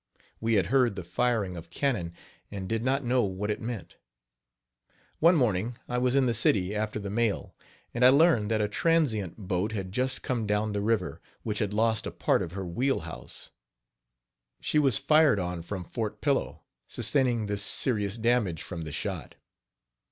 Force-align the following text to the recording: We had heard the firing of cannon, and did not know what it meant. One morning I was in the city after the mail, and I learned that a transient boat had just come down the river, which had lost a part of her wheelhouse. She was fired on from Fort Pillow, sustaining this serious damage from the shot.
We 0.39 0.55
had 0.55 0.65
heard 0.73 0.95
the 0.95 1.03
firing 1.03 1.55
of 1.55 1.69
cannon, 1.69 2.15
and 2.49 2.67
did 2.67 2.83
not 2.83 3.03
know 3.03 3.21
what 3.23 3.51
it 3.51 3.61
meant. 3.61 3.97
One 5.19 5.35
morning 5.35 5.77
I 5.87 5.99
was 5.99 6.15
in 6.15 6.25
the 6.25 6.33
city 6.33 6.73
after 6.73 6.97
the 6.97 7.11
mail, 7.11 7.53
and 7.93 8.03
I 8.03 8.09
learned 8.09 8.49
that 8.49 8.61
a 8.63 8.67
transient 8.67 9.37
boat 9.37 9.73
had 9.73 9.91
just 9.91 10.23
come 10.23 10.47
down 10.47 10.73
the 10.73 10.81
river, 10.81 11.21
which 11.43 11.59
had 11.59 11.71
lost 11.71 12.07
a 12.07 12.11
part 12.11 12.41
of 12.41 12.53
her 12.53 12.65
wheelhouse. 12.65 13.51
She 14.59 14.79
was 14.79 14.97
fired 14.97 15.37
on 15.37 15.61
from 15.61 15.83
Fort 15.83 16.19
Pillow, 16.19 16.63
sustaining 16.87 17.45
this 17.45 17.61
serious 17.61 18.17
damage 18.17 18.63
from 18.63 18.85
the 18.85 18.91
shot. 18.91 19.35